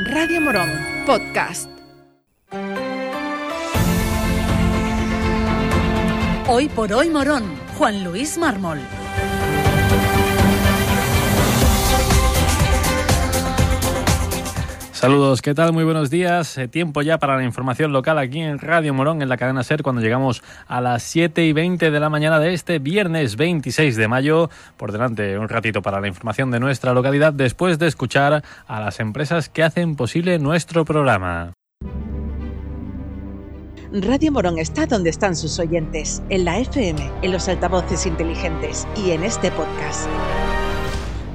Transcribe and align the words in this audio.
Radio 0.00 0.40
Morón, 0.40 0.70
podcast. 1.06 1.68
Hoy 6.46 6.68
por 6.68 6.92
hoy 6.92 7.10
Morón, 7.10 7.42
Juan 7.76 8.04
Luis 8.04 8.38
Mármol. 8.38 8.78
Saludos, 14.98 15.42
¿qué 15.42 15.54
tal? 15.54 15.72
Muy 15.72 15.84
buenos 15.84 16.10
días. 16.10 16.58
Eh, 16.58 16.66
tiempo 16.66 17.02
ya 17.02 17.18
para 17.18 17.36
la 17.36 17.44
información 17.44 17.92
local 17.92 18.18
aquí 18.18 18.40
en 18.40 18.58
Radio 18.58 18.92
Morón, 18.92 19.22
en 19.22 19.28
la 19.28 19.36
cadena 19.36 19.62
SER, 19.62 19.84
cuando 19.84 20.02
llegamos 20.02 20.42
a 20.66 20.80
las 20.80 21.04
7 21.04 21.44
y 21.46 21.52
20 21.52 21.92
de 21.92 22.00
la 22.00 22.08
mañana 22.08 22.40
de 22.40 22.52
este 22.52 22.80
viernes 22.80 23.36
26 23.36 23.94
de 23.94 24.08
mayo. 24.08 24.50
Por 24.76 24.90
delante, 24.90 25.38
un 25.38 25.48
ratito 25.48 25.82
para 25.82 26.00
la 26.00 26.08
información 26.08 26.50
de 26.50 26.58
nuestra 26.58 26.94
localidad, 26.94 27.32
después 27.32 27.78
de 27.78 27.86
escuchar 27.86 28.42
a 28.66 28.80
las 28.80 28.98
empresas 28.98 29.48
que 29.48 29.62
hacen 29.62 29.94
posible 29.94 30.40
nuestro 30.40 30.84
programa. 30.84 31.52
Radio 33.92 34.32
Morón 34.32 34.58
está 34.58 34.86
donde 34.86 35.10
están 35.10 35.36
sus 35.36 35.60
oyentes, 35.60 36.24
en 36.28 36.44
la 36.44 36.58
FM, 36.58 37.08
en 37.22 37.30
los 37.30 37.48
altavoces 37.48 38.04
inteligentes 38.04 38.88
y 38.96 39.12
en 39.12 39.22
este 39.22 39.52
podcast. 39.52 40.08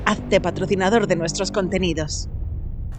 Hazte 0.03 0.41
patrocinador 0.41 1.07
de 1.07 1.15
nuestros 1.15 1.49
contenidos. 1.49 2.27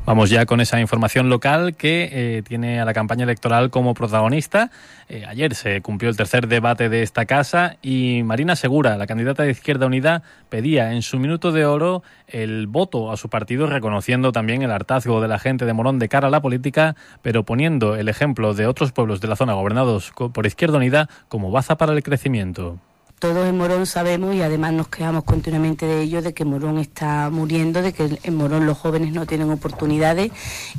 Vamos 0.07 0.29
ya 0.29 0.45
con 0.45 0.61
esa 0.61 0.81
información 0.81 1.31
local 1.31 1.77
que 1.77 2.11
eh, 2.12 2.43
tiene 2.43 2.79
a 2.79 2.85
la 2.85 2.93
campaña 2.93 3.25
electoral 3.25 3.71
como 3.71 3.95
protagonista. 3.95 4.71
Eh, 5.09 5.25
ayer 5.27 5.55
se 5.55 5.81
cumplió 5.81 6.11
el 6.11 6.17
tercer 6.17 6.47
debate 6.47 6.91
de 6.91 7.03
esta 7.03 7.25
casa 7.25 7.79
y 7.81 8.23
Marina 8.23 8.55
Segura, 8.55 8.98
la 8.98 9.07
candidata 9.07 9.45
de 9.45 9.53
Izquierda 9.53 9.87
Unida, 9.87 10.23
pedía 10.51 10.93
en 10.93 11.01
su 11.01 11.19
minuto 11.19 11.53
de 11.53 11.65
oro 11.65 12.03
el 12.29 12.67
voto 12.67 13.12
a 13.12 13.17
su 13.17 13.31
partido, 13.31 13.67
reconociendo 13.67 14.31
también 14.31 14.61
el 14.61 14.73
hartazgo 14.73 15.23
de 15.23 15.29
la 15.29 15.39
gente 15.39 15.65
de 15.65 15.73
Morón 15.73 15.98
de 15.98 16.11
cara 16.11 16.29
a 16.29 16.31
la 16.31 16.43
política, 16.43 16.97
pero 17.23 17.45
poniendo 17.45 17.97
el 17.97 18.11
ejemplo 18.11 18.53
de 18.53 18.67
otros 18.67 18.93
pueblos 18.93 19.23
de 19.23 19.28
la 19.28 19.37
zona 19.37 19.55
gobernados 19.55 20.12
por 20.34 20.47
Izquierda 20.47 20.77
Unida 20.77 21.09
como 21.28 21.50
baza 21.50 21.78
para 21.78 21.95
el 21.95 22.03
crecimiento 22.03 22.78
todos 23.25 23.48
en 23.48 23.56
Morón 23.56 23.86
sabemos 23.86 24.34
y 24.34 24.42
además 24.42 24.75
nos 24.75 24.89
quejamos 24.89 25.25
continuamente 25.25 25.86
de 25.86 26.03
ello, 26.03 26.20
de 26.20 26.34
que 26.34 26.44
Morón 26.44 26.77
está 26.77 27.31
muriendo, 27.31 27.81
de 27.81 27.94
que 27.94 28.19
en 28.22 28.34
Morón 28.34 28.66
los 28.66 28.77
jóvenes 28.77 29.14
no 29.14 29.25
tienen 29.25 29.50
oportunidades 29.50 30.31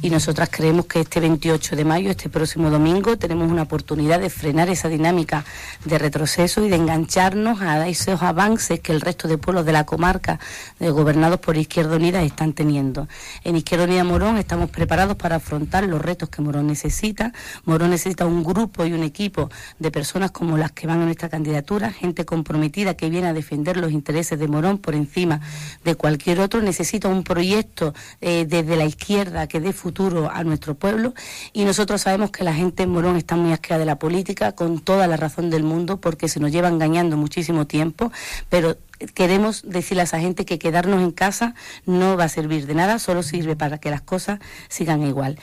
y 0.03 0.11
nosotras 0.11 0.49
creemos 0.51 0.85
que 0.85 0.99
este 0.99 1.19
28 1.19 1.75
de 1.75 1.85
mayo, 1.85 2.11
este 2.11 2.29
próximo 2.29 2.69
domingo, 2.69 3.17
tenemos 3.17 3.51
una 3.51 3.63
oportunidad 3.63 4.19
de 4.19 4.29
frenar 4.29 4.69
esa 4.69 4.89
dinámica 4.89 5.43
de 5.85 5.97
retroceso 5.97 6.63
y 6.63 6.69
de 6.69 6.75
engancharnos 6.75 7.61
a 7.61 7.87
esos 7.87 8.21
avances 8.21 8.79
que 8.79 8.91
el 8.91 9.01
resto 9.01 9.27
de 9.27 9.39
pueblos 9.39 9.65
de 9.65 9.71
la 9.71 9.87
comarca, 9.87 10.39
eh, 10.79 10.91
gobernados 10.91 11.39
por 11.39 11.57
Izquierda 11.57 11.95
Unida, 11.95 12.21
están 12.21 12.53
teniendo. 12.53 13.07
En 13.43 13.55
Izquierda 13.55 13.85
Unida 13.85 14.03
Morón 14.03 14.37
estamos 14.37 14.69
preparados 14.69 15.17
para 15.17 15.37
afrontar 15.37 15.85
los 15.85 15.99
retos 15.99 16.29
que 16.29 16.43
Morón 16.43 16.67
necesita. 16.67 17.33
Morón 17.63 17.89
necesita 17.89 18.27
un 18.27 18.43
grupo 18.43 18.85
y 18.85 18.93
un 18.93 19.01
equipo 19.01 19.49
de 19.79 19.89
personas 19.89 20.29
como 20.29 20.59
las 20.59 20.73
que 20.73 20.85
van 20.85 21.01
en 21.01 21.09
esta 21.09 21.27
candidatura, 21.27 21.91
gente 21.91 22.23
con 22.23 22.34
comprometida 22.35 22.97
que 22.97 23.09
viene 23.09 23.27
a 23.27 23.33
defender 23.33 23.77
los 23.77 23.93
intereses 23.93 24.37
de 24.37 24.49
Morón 24.49 24.77
por 24.77 24.93
encima 24.93 25.39
de 25.85 25.95
cualquier 25.95 26.41
otro, 26.41 26.61
necesita 26.61 27.07
un 27.07 27.23
proyecto 27.23 27.93
eh, 28.19 28.45
desde 28.45 28.75
la 28.75 28.83
izquierda 28.83 29.47
que 29.47 29.61
dé 29.61 29.71
futuro 29.71 30.29
a 30.29 30.43
nuestro 30.43 30.75
pueblo 30.75 31.13
y 31.53 31.63
nosotros 31.63 32.01
sabemos 32.01 32.31
que 32.31 32.43
la 32.43 32.53
gente 32.53 32.83
en 32.83 32.89
Morón 32.89 33.15
está 33.15 33.37
muy 33.37 33.53
asqueada 33.53 33.79
de 33.79 33.85
la 33.85 33.97
política 33.97 34.51
con 34.51 34.79
toda 34.79 35.07
la 35.07 35.15
razón 35.15 35.49
del 35.49 35.63
mundo 35.63 36.01
porque 36.01 36.27
se 36.27 36.41
nos 36.41 36.51
lleva 36.51 36.67
engañando 36.67 37.15
muchísimo 37.15 37.67
tiempo, 37.67 38.11
pero 38.49 38.75
queremos 39.13 39.63
decirle 39.65 40.01
a 40.01 40.03
esa 40.03 40.19
gente 40.19 40.43
que 40.43 40.59
quedarnos 40.59 41.01
en 41.01 41.11
casa 41.11 41.55
no 41.85 42.17
va 42.17 42.25
a 42.25 42.29
servir 42.29 42.65
de 42.67 42.75
nada, 42.75 42.99
solo 42.99 43.23
sirve 43.23 43.55
para 43.55 43.77
que 43.77 43.89
las 43.91 44.01
cosas 44.01 44.39
sigan 44.67 45.03
igual. 45.03 45.39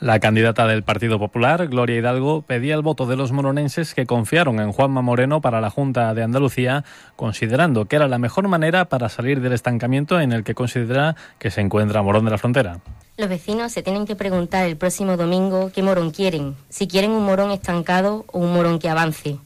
La 0.00 0.18
candidata 0.18 0.66
del 0.66 0.82
Partido 0.82 1.18
Popular, 1.18 1.68
Gloria 1.68 1.98
Hidalgo, 1.98 2.40
pedía 2.40 2.74
el 2.74 2.80
voto 2.80 3.04
de 3.04 3.16
los 3.16 3.32
moronenses 3.32 3.94
que 3.94 4.06
confiaron 4.06 4.58
en 4.58 4.72
Juanma 4.72 5.02
Moreno 5.02 5.42
para 5.42 5.60
la 5.60 5.68
Junta 5.68 6.14
de 6.14 6.22
Andalucía, 6.22 6.84
considerando 7.16 7.84
que 7.84 7.96
era 7.96 8.08
la 8.08 8.16
mejor 8.16 8.48
manera 8.48 8.86
para 8.86 9.10
salir 9.10 9.42
del 9.42 9.52
estancamiento 9.52 10.18
en 10.18 10.32
el 10.32 10.42
que 10.42 10.54
considera 10.54 11.16
que 11.38 11.50
se 11.50 11.60
encuentra 11.60 12.00
Morón 12.00 12.24
de 12.24 12.30
la 12.30 12.38
Frontera. 12.38 12.80
Los 13.18 13.28
vecinos 13.28 13.72
se 13.72 13.82
tienen 13.82 14.06
que 14.06 14.16
preguntar 14.16 14.66
el 14.66 14.78
próximo 14.78 15.18
domingo 15.18 15.70
qué 15.70 15.82
morón 15.82 16.12
quieren, 16.12 16.56
si 16.70 16.88
quieren 16.88 17.10
un 17.10 17.26
morón 17.26 17.50
estancado 17.50 18.24
o 18.28 18.38
un 18.38 18.54
morón 18.54 18.78
que 18.78 18.88
avance. 18.88 19.36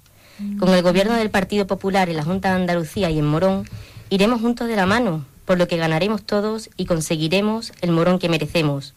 Con 0.61 0.69
el 0.69 0.83
gobierno 0.83 1.15
del 1.15 1.31
Partido 1.31 1.67
Popular 1.67 2.09
en 2.09 2.17
la 2.17 2.23
Junta 2.23 2.51
de 2.51 2.57
Andalucía 2.61 3.11
y 3.11 3.19
en 3.19 3.25
Morón, 3.25 3.69
iremos 4.09 4.41
juntos 4.41 4.69
de 4.69 4.77
la 4.77 4.87
mano, 4.87 5.25
por 5.47 5.59
lo 5.59 5.67
que 5.67 5.77
ganaremos 5.77 6.23
todos 6.23 6.71
y 6.77 6.87
conseguiremos 6.87 7.73
el 7.81 7.91
morón 7.91 8.21
que 8.21 8.29
merecemos 8.29 8.95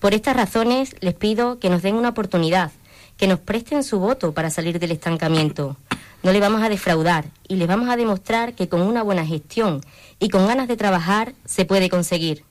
por 0.00 0.14
estas 0.14 0.36
razones 0.36 0.94
les 1.00 1.14
pido 1.14 1.58
que 1.58 1.70
nos 1.70 1.82
den 1.82 1.94
una 1.94 2.10
oportunidad, 2.10 2.70
que 3.16 3.26
nos 3.26 3.40
presten 3.40 3.82
su 3.82 3.98
voto 3.98 4.32
para 4.32 4.50
salir 4.50 4.78
del 4.78 4.92
estancamiento. 4.92 5.76
No 6.22 6.32
le 6.32 6.40
vamos 6.40 6.62
a 6.62 6.68
defraudar 6.68 7.26
y 7.48 7.56
les 7.56 7.68
vamos 7.68 7.88
a 7.88 7.96
demostrar 7.96 8.54
que 8.54 8.68
con 8.68 8.82
una 8.82 9.02
buena 9.02 9.24
gestión 9.24 9.80
y 10.18 10.28
con 10.28 10.46
ganas 10.46 10.68
de 10.68 10.76
trabajar 10.76 11.34
se 11.44 11.64
puede 11.64 11.88
conseguir. 11.88 12.44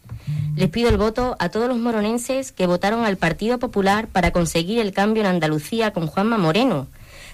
Les 0.55 0.69
pido 0.69 0.89
el 0.89 0.97
voto 0.97 1.35
a 1.39 1.49
todos 1.49 1.67
los 1.67 1.77
moronenses 1.77 2.51
que 2.51 2.67
votaron 2.67 3.05
al 3.05 3.17
Partido 3.17 3.59
Popular 3.59 4.07
para 4.07 4.31
conseguir 4.31 4.79
el 4.79 4.93
cambio 4.93 5.21
en 5.21 5.27
Andalucía 5.27 5.91
con 5.91 6.07
Juanma 6.07 6.37
Moreno. 6.37 6.87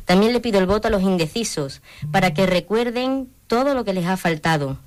También 0.06 0.34
le 0.34 0.40
pido 0.40 0.60
el 0.60 0.66
voto 0.66 0.88
a 0.88 0.92
los 0.92 1.04
indecisos 1.04 1.82
para 2.12 2.34
que 2.34 2.48
recuerden 2.48 3.30
todo 3.48 3.76
lo 3.76 3.86
que 3.86 3.94
les 3.94 4.08
ha 4.08 4.18
faltado 4.18 4.78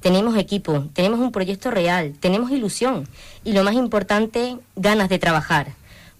tenemos 0.00 0.36
equipo, 0.36 0.86
tenemos 0.92 1.20
un 1.20 1.32
proyecto 1.32 1.70
real, 1.70 2.14
tenemos 2.18 2.50
ilusión 2.50 3.06
y 3.44 3.52
lo 3.52 3.64
más 3.64 3.74
importante, 3.74 4.56
ganas 4.76 5.08
de 5.08 5.18
trabajar. 5.18 5.68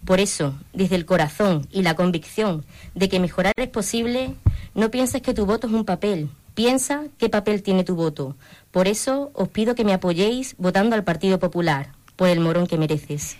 Por 0.05 0.19
eso, 0.19 0.55
desde 0.73 0.95
el 0.95 1.05
corazón 1.05 1.67
y 1.71 1.83
la 1.83 1.95
convicción 1.95 2.65
de 2.95 3.09
que 3.09 3.19
mejorar 3.19 3.53
es 3.57 3.69
posible, 3.69 4.33
no 4.73 4.89
pienses 4.89 5.21
que 5.21 5.33
tu 5.33 5.45
voto 5.45 5.67
es 5.67 5.73
un 5.73 5.85
papel, 5.85 6.29
piensa 6.55 7.03
qué 7.17 7.29
papel 7.29 7.61
tiene 7.61 7.83
tu 7.83 7.95
voto. 7.95 8.35
Por 8.71 8.87
eso 8.87 9.31
os 9.33 9.49
pido 9.49 9.75
que 9.75 9.85
me 9.85 9.93
apoyéis 9.93 10.55
votando 10.57 10.95
al 10.95 11.03
Partido 11.03 11.39
Popular, 11.39 11.89
por 12.15 12.29
el 12.29 12.39
morón 12.39 12.67
que 12.67 12.77
mereces. 12.77 13.37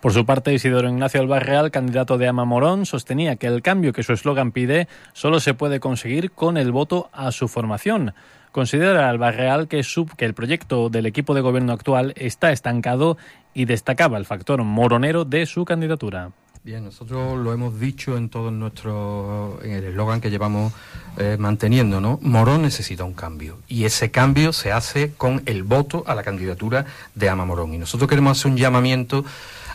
Por 0.00 0.12
su 0.12 0.26
parte, 0.26 0.52
Isidoro 0.52 0.88
Ignacio 0.88 1.20
Albarreal, 1.20 1.70
candidato 1.70 2.18
de 2.18 2.26
Ama 2.26 2.44
Morón, 2.44 2.86
sostenía 2.86 3.36
que 3.36 3.46
el 3.46 3.62
cambio 3.62 3.92
que 3.92 4.02
su 4.02 4.12
eslogan 4.12 4.50
pide 4.50 4.88
solo 5.12 5.38
se 5.38 5.54
puede 5.54 5.78
conseguir 5.78 6.32
con 6.32 6.56
el 6.56 6.72
voto 6.72 7.08
a 7.12 7.30
su 7.30 7.46
formación. 7.46 8.12
Considera 8.52 9.08
Albarreal 9.08 9.66
que, 9.66 9.82
sub, 9.82 10.14
que 10.14 10.26
el 10.26 10.34
proyecto 10.34 10.90
del 10.90 11.06
equipo 11.06 11.34
de 11.34 11.40
gobierno 11.40 11.72
actual 11.72 12.12
está 12.16 12.52
estancado 12.52 13.16
y 13.54 13.64
destacaba 13.64 14.18
el 14.18 14.26
factor 14.26 14.62
moronero 14.62 15.24
de 15.24 15.46
su 15.46 15.64
candidatura. 15.64 16.30
Bien, 16.64 16.84
nosotros 16.84 17.36
lo 17.38 17.52
hemos 17.52 17.80
dicho 17.80 18.16
en 18.16 18.28
todo 18.28 18.52
nuestro, 18.52 19.58
en 19.64 19.72
el 19.72 19.84
eslogan 19.84 20.20
que 20.20 20.30
llevamos 20.30 20.72
eh, 21.16 21.36
manteniendo, 21.36 22.00
¿no? 22.00 22.20
Morón 22.22 22.62
necesita 22.62 23.02
un 23.02 23.14
cambio 23.14 23.58
y 23.66 23.84
ese 23.84 24.12
cambio 24.12 24.52
se 24.52 24.70
hace 24.70 25.12
con 25.16 25.42
el 25.46 25.64
voto 25.64 26.04
a 26.06 26.14
la 26.14 26.22
candidatura 26.22 26.84
de 27.16 27.28
Ama 27.28 27.46
Morón. 27.46 27.74
Y 27.74 27.78
nosotros 27.78 28.08
queremos 28.08 28.38
hacer 28.38 28.52
un 28.52 28.58
llamamiento 28.58 29.24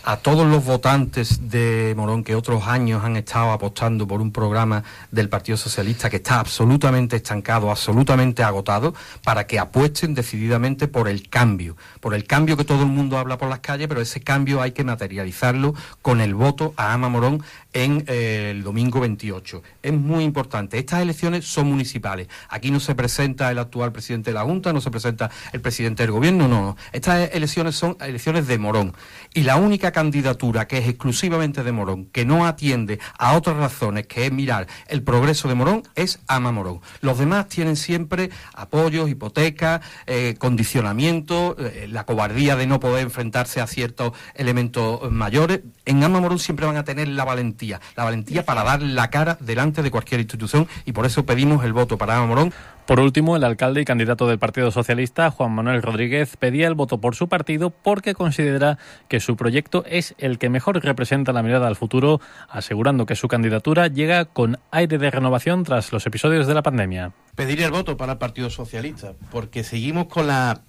a 0.08 0.16
todos 0.16 0.48
los 0.48 0.64
votantes 0.64 1.50
de 1.50 1.94
Morón 1.98 2.24
que 2.24 2.34
otros 2.34 2.66
años 2.66 3.04
han 3.04 3.18
estado 3.18 3.52
apostando 3.52 4.08
por 4.08 4.22
un 4.22 4.32
programa 4.32 4.82
del 5.12 5.28
Partido 5.28 5.58
Socialista 5.58 6.10
que 6.10 6.16
está 6.16 6.40
absolutamente 6.40 7.18
estancado, 7.18 7.70
absolutamente 7.70 8.42
agotado, 8.42 8.94
para 9.26 9.48
que 9.48 9.60
apuesten 9.60 10.14
decididamente 10.14 10.88
por 10.88 11.10
el 11.10 11.28
cambio, 11.28 11.76
por 12.00 12.14
el 12.14 12.24
cambio 12.24 12.56
que 12.56 12.64
todo 12.64 12.84
el 12.84 12.88
mundo 12.88 13.18
habla 13.18 13.38
por 13.38 13.50
las 13.50 13.60
calles, 13.60 13.90
pero 13.90 14.00
ese 14.00 14.22
cambio 14.22 14.62
hay 14.62 14.72
que 14.72 14.86
materializarlo 14.86 15.76
con 16.02 16.22
el 16.22 16.36
voto 16.36 16.74
a 16.78 16.94
Ama 16.94 17.10
Morón 17.10 17.44
en 17.74 18.06
eh, 18.08 18.52
el 18.52 18.64
domingo 18.64 19.02
28. 19.02 19.62
Es 19.84 19.94
muy 19.94 20.24
importante. 20.24 20.80
Estas 20.80 21.02
elecciones 21.02 21.46
son 21.46 21.68
municipales. 21.68 22.30
Aquí 22.48 22.72
no 22.72 22.80
se 22.80 22.96
presenta 22.96 23.52
el 23.52 23.60
actual 23.60 23.92
presidente 23.92 24.30
de 24.30 24.36
la 24.36 24.44
Junta, 24.44 24.72
no 24.72 24.80
se 24.80 24.90
presenta 24.90 25.30
el 25.52 25.60
presidente 25.60 26.04
del 26.04 26.14
gobierno, 26.14 26.48
no, 26.48 26.62
no. 26.62 26.78
Estas 26.94 27.30
elecciones 27.34 27.76
son 27.76 27.98
elecciones 28.00 28.48
de 28.48 28.58
Morón. 28.58 28.94
Y 29.34 29.44
la 29.44 29.58
única 29.58 29.92
candidatura 29.98 30.68
que 30.68 30.78
es 30.78 30.88
exclusivamente 30.88 31.64
de 31.64 31.72
Morón, 31.72 32.06
que 32.06 32.24
no 32.24 32.46
atiende 32.46 33.00
a 33.18 33.36
otras 33.36 33.58
razones, 33.58 34.06
que 34.06 34.28
es 34.28 34.32
mirar 34.32 34.68
el 34.86 35.02
progreso 35.02 35.48
de 35.48 35.56
Morón, 35.56 35.82
es 35.96 36.20
Ama 36.28 36.52
Morón. 36.52 36.82
Los 37.02 37.18
demás 37.18 37.48
tienen 37.48 37.76
siempre 37.76 38.30
apoyos, 38.54 39.10
hipotecas, 39.10 39.82
eh, 40.06 40.36
condicionamientos, 40.38 41.56
eh, 41.58 41.88
la 41.90 42.06
cobardía 42.06 42.56
de 42.56 42.68
no 42.68 42.80
poder 42.80 43.02
enfrentarse 43.02 43.60
a 43.60 43.66
ciertos 43.66 44.12
elementos 44.36 45.12
mayores. 45.12 45.62
En 45.88 46.04
Ama 46.04 46.20
Morón 46.20 46.38
siempre 46.38 46.66
van 46.66 46.76
a 46.76 46.84
tener 46.84 47.08
la 47.08 47.24
valentía, 47.24 47.80
la 47.96 48.04
valentía 48.04 48.46
para 48.46 48.64
dar 48.64 48.82
la 48.82 49.10
cara 49.10 49.38
delante 49.40 49.82
de 49.82 49.90
cualquier 49.90 50.20
institución 50.20 50.68
y 50.86 50.92
por 50.92 51.06
eso 51.06 51.26
pedimos 51.26 51.64
el 51.64 51.72
voto 51.72 51.98
para 51.98 52.18
Ama 52.18 52.28
Morón 52.28 52.54
por 52.88 53.02
último, 53.02 53.36
el 53.36 53.44
alcalde 53.44 53.82
y 53.82 53.86
candidato 53.86 54.28
del 54.28 54.40
Partido 54.40 54.72
Socialista, 54.72 55.30
Juan 55.30 55.52
Manuel 55.52 55.82
Rodríguez, 55.82 56.38
pedía 56.38 56.70
el 56.70 56.74
voto 56.74 57.02
por 57.02 57.16
su 57.16 57.28
partido 57.28 57.70
porque 57.70 58.14
considera 58.14 58.78
que 59.10 59.20
su 59.20 59.36
proyecto 59.36 59.84
es 59.86 60.16
el 60.20 60.40
que 60.40 60.50
mejor 60.50 60.82
representa 60.82 61.34
la 61.34 61.44
mirada 61.44 61.68
al 61.68 61.76
futuro, 61.76 62.22
asegurando 62.48 63.06
que 63.06 63.18
su 63.18 63.28
candidatura 63.28 63.88
llega 63.88 64.24
con 64.24 64.60
aire 64.72 64.98
de 65.00 65.12
renovación 65.12 65.66
tras 65.66 65.92
los 65.92 66.06
episodios 66.06 66.48
de 66.48 66.54
la 66.54 66.64
pandemia. 66.64 67.12
Pedir 67.36 67.62
el 67.62 67.72
voto 67.72 67.98
para 67.98 68.14
el 68.14 68.20
Partido 68.20 68.50
Socialista 68.50 69.12
porque 69.32 69.66
seguimos 69.66 70.06
con 70.06 70.28
la 70.28 70.62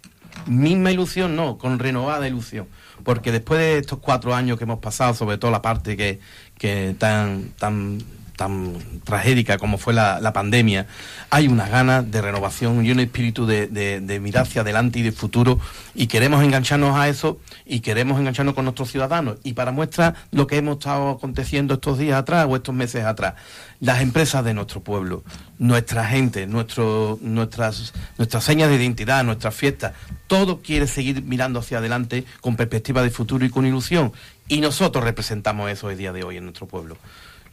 misma 0.46 0.90
ilusión, 0.90 1.36
no, 1.36 1.58
con 1.58 1.78
renovada 1.78 2.28
ilusión. 2.28 2.66
Porque 3.04 3.32
después 3.32 3.60
de 3.60 3.78
estos 3.78 3.98
cuatro 3.98 4.34
años 4.34 4.58
que 4.58 4.64
hemos 4.64 4.80
pasado, 4.80 5.14
sobre 5.14 5.38
todo 5.38 5.50
la 5.50 5.62
parte 5.62 5.96
que, 5.96 6.20
que 6.58 6.94
tan, 6.98 7.50
tan 7.58 7.98
tan 8.38 8.74
tragédica 9.02 9.58
como 9.58 9.78
fue 9.78 9.92
la, 9.92 10.32
pandemia, 10.32 10.86
hay 11.28 11.48
unas 11.48 11.70
ganas 11.70 12.08
de 12.08 12.22
renovación 12.22 12.86
y 12.86 12.92
un 12.92 13.00
espíritu 13.00 13.46
de, 13.46 13.66
de, 13.66 14.20
mirar 14.20 14.44
hacia 14.44 14.60
adelante 14.62 15.00
y 15.00 15.02
de 15.02 15.10
futuro 15.10 15.58
y 15.92 16.06
queremos 16.06 16.44
engancharnos 16.44 16.96
a 16.96 17.08
eso 17.08 17.40
y 17.66 17.80
queremos 17.80 18.20
engancharnos 18.20 18.54
con 18.54 18.64
nuestros 18.64 18.92
ciudadanos. 18.92 19.38
Y 19.42 19.54
para 19.54 19.72
muestra 19.72 20.14
lo 20.30 20.46
que 20.46 20.56
hemos 20.56 20.78
estado 20.78 21.10
aconteciendo 21.10 21.74
estos 21.74 21.98
días 21.98 22.16
atrás 22.16 22.46
o 22.48 22.54
estos 22.54 22.74
meses 22.74 23.04
atrás, 23.04 23.34
las 23.80 24.00
empresas 24.00 24.44
de 24.44 24.54
nuestro 24.54 24.82
pueblo, 24.82 25.24
nuestra 25.58 26.06
gente, 26.06 26.46
nuestro, 26.46 27.18
nuestras, 27.20 27.92
nuestras 28.18 28.44
señas 28.44 28.70
de 28.70 28.76
identidad, 28.76 29.24
nuestras 29.24 29.54
fiestas, 29.56 29.94
todo 30.28 30.60
quiere 30.62 30.86
seguir 30.86 31.22
mirando 31.22 31.58
hacia 31.58 31.78
adelante 31.78 32.24
con 32.40 32.54
perspectiva 32.54 33.02
de 33.02 33.10
futuro 33.10 33.44
y 33.44 33.50
con 33.50 33.66
ilusión. 33.66 34.12
Y 34.46 34.60
nosotros 34.60 35.02
representamos 35.02 35.68
eso 35.70 35.90
el 35.90 35.98
día 35.98 36.12
de 36.12 36.22
hoy 36.22 36.36
en 36.36 36.44
nuestro 36.44 36.66
pueblo. 36.66 36.96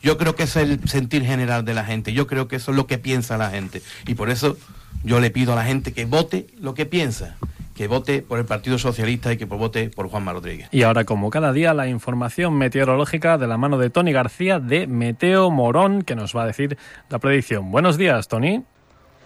Yo 0.02 0.18
creo 0.18 0.36
que 0.36 0.44
es 0.44 0.54
el 0.54 0.88
sentir 0.88 1.24
general 1.24 1.64
de 1.64 1.74
la 1.74 1.84
gente, 1.84 2.12
yo 2.12 2.28
creo 2.28 2.46
que 2.46 2.56
eso 2.56 2.70
es 2.70 2.76
lo 2.76 2.86
que 2.86 2.98
piensa 2.98 3.36
la 3.36 3.50
gente. 3.50 3.82
Y 4.06 4.14
por 4.14 4.30
eso 4.30 4.56
yo 5.02 5.18
le 5.18 5.30
pido 5.30 5.54
a 5.54 5.56
la 5.56 5.64
gente 5.64 5.92
que 5.92 6.04
vote 6.04 6.46
lo 6.60 6.74
que 6.74 6.86
piensa 6.86 7.36
que 7.76 7.88
vote 7.88 8.22
por 8.22 8.38
el 8.38 8.46
Partido 8.46 8.78
Socialista 8.78 9.32
y 9.32 9.36
que 9.36 9.44
vote 9.44 9.90
por 9.90 10.08
Juanma 10.08 10.32
Rodríguez. 10.32 10.68
Y 10.72 10.82
ahora, 10.82 11.04
como 11.04 11.28
cada 11.28 11.52
día, 11.52 11.74
la 11.74 11.86
información 11.88 12.56
meteorológica 12.56 13.36
de 13.36 13.46
la 13.46 13.58
mano 13.58 13.76
de 13.76 13.90
Tony 13.90 14.12
García 14.12 14.58
de 14.58 14.86
Meteo 14.86 15.50
Morón, 15.50 16.00
que 16.00 16.16
nos 16.16 16.34
va 16.34 16.44
a 16.44 16.46
decir 16.46 16.78
la 17.10 17.18
predicción. 17.18 17.70
Buenos 17.70 17.98
días, 17.98 18.28
Tony. 18.28 18.64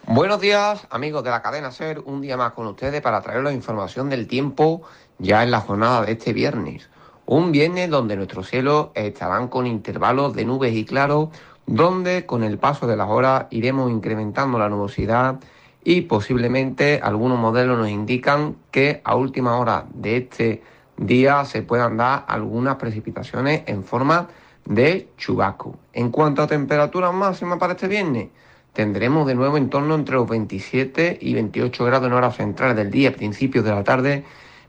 Buenos 0.07 0.41
días, 0.41 0.87
amigos 0.91 1.23
de 1.23 1.31
la 1.31 1.43
cadena 1.43 1.71
SER. 1.71 2.01
Un 2.05 2.21
día 2.21 2.37
más 2.37 2.53
con 2.53 2.67
ustedes 2.67 3.01
para 3.01 3.21
traer 3.21 3.45
la 3.45 3.53
información 3.53 4.09
del 4.09 4.27
tiempo 4.27 4.83
ya 5.19 5.43
en 5.45 5.51
la 5.51 5.61
jornada 5.61 6.05
de 6.05 6.13
este 6.13 6.33
viernes. 6.33 6.89
Un 7.27 7.53
viernes 7.53 7.91
donde 7.91 8.17
nuestros 8.17 8.49
cielos 8.49 8.89
estarán 8.95 9.49
con 9.49 9.67
intervalos 9.67 10.35
de 10.35 10.45
nubes 10.45 10.75
y 10.75 10.85
claros, 10.85 11.29
donde 11.67 12.27
con 12.27 12.43
el 12.43 12.59
paso 12.59 12.87
de 12.89 12.97
las 12.97 13.09
horas 13.09 13.47
iremos 13.51 13.91
incrementando 13.91 14.59
la 14.59 14.69
nubosidad 14.69 15.39
y 15.85 16.01
posiblemente 16.01 17.01
algunos 17.03 17.39
modelos 17.39 17.79
nos 17.79 17.89
indican 17.89 18.57
que 18.71 19.03
a 19.05 19.15
última 19.15 19.59
hora 19.59 19.85
de 19.95 20.17
este 20.17 20.63
día 20.97 21.45
se 21.45 21.63
puedan 21.63 21.99
dar 21.99 22.25
algunas 22.27 22.77
precipitaciones 22.77 23.63
en 23.67 23.85
forma 23.85 24.29
de 24.65 25.11
chubasco. 25.19 25.79
En 25.93 26.11
cuanto 26.11 26.43
a 26.43 26.47
temperaturas 26.47 27.15
máximas 27.15 27.59
para 27.59 27.75
este 27.75 27.87
viernes, 27.87 28.29
tendremos 28.73 29.27
de 29.27 29.35
nuevo 29.35 29.57
en 29.57 29.71
torno 29.71 29.95
entre 29.95 30.15
los 30.17 30.29
27 30.29 31.19
y 31.21 31.35
28 31.35 31.85
grados 31.85 32.07
en 32.07 32.13
horas 32.13 32.37
centrales 32.37 32.77
del 32.77 32.91
día, 32.91 33.13
principios 33.13 33.65
de 33.65 33.71
la 33.71 33.85
tarde, 33.85 34.25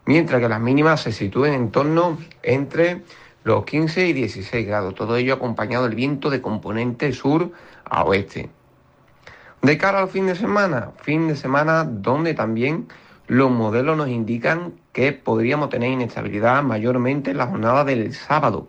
mientras 0.05 0.41
que 0.41 0.49
las 0.49 0.59
mínimas 0.59 1.01
se 1.01 1.11
sitúen 1.11 1.53
en 1.53 1.71
torno 1.71 2.17
entre 2.43 3.03
los 3.43 3.65
15 3.65 4.07
y 4.07 4.13
16 4.13 4.67
grados, 4.67 4.95
todo 4.95 5.15
ello 5.15 5.33
acompañado 5.33 5.85
del 5.85 5.95
viento 5.95 6.29
de 6.29 6.41
componente 6.41 7.11
sur 7.11 7.51
a 7.85 8.03
oeste. 8.03 8.49
De 9.61 9.77
cara 9.77 9.99
al 9.99 10.09
fin 10.09 10.27
de 10.27 10.35
semana, 10.35 10.91
fin 11.01 11.27
de 11.27 11.35
semana 11.35 11.83
donde 11.83 12.33
también 12.33 12.87
los 13.27 13.51
modelos 13.51 13.95
nos 13.95 14.09
indican 14.09 14.73
que 14.91 15.13
podríamos 15.13 15.69
tener 15.69 15.91
inestabilidad 15.91 16.63
mayormente 16.63 17.31
en 17.31 17.37
la 17.37 17.47
jornada 17.47 17.83
del 17.83 18.13
sábado, 18.13 18.67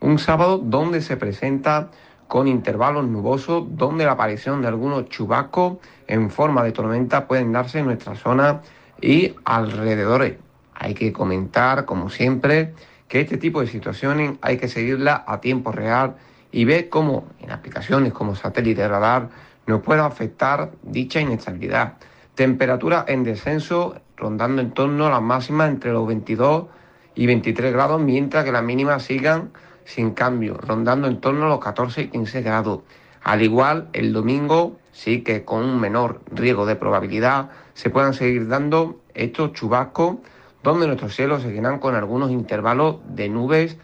un 0.00 0.18
sábado 0.18 0.58
donde 0.58 1.00
se 1.00 1.16
presenta 1.16 1.90
con 2.28 2.48
intervalos 2.48 3.06
nubosos, 3.06 3.64
donde 3.70 4.04
la 4.04 4.12
aparición 4.12 4.62
de 4.62 4.68
algunos 4.68 5.08
chubascos 5.08 5.78
en 6.06 6.30
forma 6.30 6.62
de 6.62 6.72
tormenta 6.72 7.26
pueden 7.26 7.52
darse 7.52 7.78
en 7.80 7.86
nuestra 7.86 8.14
zona 8.14 8.62
y 9.00 9.34
alrededores. 9.44 10.36
Hay 10.74 10.94
que 10.94 11.12
comentar, 11.12 11.84
como 11.84 12.10
siempre, 12.10 12.74
que 13.08 13.20
este 13.20 13.36
tipo 13.36 13.60
de 13.60 13.66
situaciones 13.66 14.38
hay 14.40 14.56
que 14.56 14.68
seguirla 14.68 15.24
a 15.26 15.40
tiempo 15.40 15.72
real 15.72 16.16
y 16.50 16.64
ver 16.64 16.88
cómo 16.88 17.26
en 17.40 17.50
aplicaciones 17.50 18.12
como 18.12 18.34
satélite 18.34 18.86
radar 18.88 19.28
nos 19.66 19.82
puede 19.82 20.00
afectar 20.00 20.72
dicha 20.82 21.20
inestabilidad. 21.20 21.94
Temperatura 22.34 23.04
en 23.06 23.24
descenso 23.24 23.96
rondando 24.16 24.62
en 24.62 24.72
torno 24.72 25.06
a 25.06 25.10
las 25.10 25.22
máximas 25.22 25.70
entre 25.70 25.92
los 25.92 26.06
22 26.06 26.66
y 27.14 27.26
23 27.26 27.72
grados, 27.72 28.00
mientras 28.00 28.44
que 28.44 28.52
las 28.52 28.62
mínimas 28.62 29.02
sigan 29.04 29.50
sin 29.84 30.12
cambio, 30.12 30.56
rondando 30.56 31.08
en 31.08 31.20
torno 31.20 31.46
a 31.46 31.48
los 31.48 31.60
14 31.60 32.02
y 32.02 32.08
15 32.08 32.42
grados. 32.42 32.80
Al 33.22 33.42
igual, 33.42 33.88
el 33.92 34.12
domingo 34.12 34.76
sí 34.92 35.22
que 35.22 35.44
con 35.44 35.64
un 35.64 35.80
menor 35.80 36.20
riesgo 36.30 36.66
de 36.66 36.76
probabilidad 36.76 37.50
se 37.74 37.90
puedan 37.90 38.14
seguir 38.14 38.48
dando 38.48 39.00
estos 39.14 39.52
chubascos 39.52 40.16
donde 40.62 40.86
nuestros 40.86 41.14
cielos 41.14 41.42
seguirán 41.42 41.78
con 41.78 41.94
algunos 41.94 42.30
intervalos 42.30 42.96
de 43.06 43.28
nubes 43.28 43.76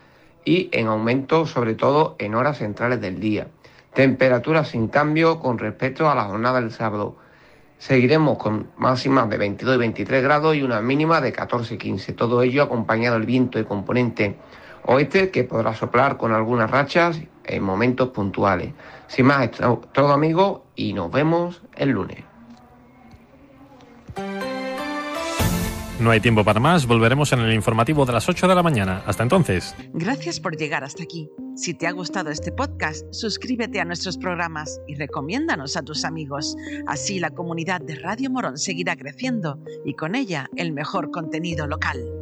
y 0.45 0.71
en 0.73 0.87
aumento 0.87 1.47
sobre 1.47 1.75
todo 1.75 2.17
en 2.19 2.35
horas 2.35 2.59
centrales 2.59 3.01
del 3.01 3.21
día. 3.21 3.49
Temperaturas 3.93 4.69
sin 4.69 4.89
cambio 4.89 5.41
con 5.41 5.59
respecto 5.59 6.09
a 6.09 6.15
la 6.15 6.25
jornada 6.25 6.61
del 6.61 6.71
sábado. 6.71 7.17
Seguiremos 7.81 8.37
con 8.37 8.69
máximas 8.77 9.31
de 9.31 9.39
22 9.39 9.77
y 9.77 9.79
23 9.79 10.23
grados 10.23 10.55
y 10.55 10.63
una 10.63 10.83
mínima 10.83 11.19
de 11.23 11.33
14 11.33 11.77
y 11.77 11.79
15. 11.79 12.13
Todo 12.13 12.43
ello 12.43 12.63
acompañado 12.63 13.17
del 13.17 13.25
viento 13.25 13.57
de 13.57 13.65
componente 13.65 14.37
oeste 14.85 15.31
que 15.31 15.45
podrá 15.45 15.75
soplar 15.75 16.19
con 16.19 16.35
algunas 16.35 16.71
rachas 16.71 17.23
en 17.43 17.63
momentos 17.63 18.11
puntuales. 18.11 18.75
Sin 19.07 19.25
más, 19.25 19.49
todo 19.93 20.13
amigo 20.13 20.67
y 20.77 20.93
nos 20.93 21.11
vemos 21.11 21.63
el 21.75 21.89
lunes. 21.89 22.30
No 26.01 26.11
hay 26.11 26.21
tiempo 26.21 26.43
para 26.45 26.59
más, 26.61 26.87
volveremos 26.87 27.31
en 27.33 27.41
el 27.41 27.53
informativo 27.53 28.07
de 28.07 28.15
las 28.15 28.27
8 28.27 28.49
de 28.49 28.55
la 28.55 28.63
mañana. 28.63 29.03
Hasta 29.07 29.23
entonces. 29.23 29.75
Gracias 29.93 30.41
por 30.41 30.57
llegar 30.57 30.83
hasta 30.83 31.03
aquí. 31.03 31.29
Si 31.57 31.75
te 31.75 31.87
ha 31.87 31.93
gustado 31.93 32.31
este 32.31 32.53
podcast, 32.53 33.07
suscríbete 33.13 33.81
a 33.81 33.85
nuestros 33.85 34.17
programas 34.17 34.81
y 34.89 34.95
recomiéndanos 34.95 35.77
a 35.77 35.83
tus 35.83 36.07
amigos. 36.07 36.57
Así 36.87 37.21
la 37.21 37.31
comunidad 37.31 37.83
de 37.83 37.97
Radio 37.97 38.31
Morón 38.31 38.57
seguirá 38.57 38.97
creciendo 38.97 39.59
y 39.85 39.93
con 39.93 40.15
ella 40.15 40.49
el 40.57 40.73
mejor 40.73 41.11
contenido 41.11 41.67
local. 41.67 42.20